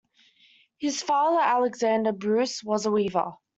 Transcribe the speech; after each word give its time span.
His 0.79 1.03
father, 1.03 1.39
Alexander 1.39 2.11
Bruce, 2.11 2.63
was 2.63 2.87
a 2.87 2.91
weaver. 2.91 3.33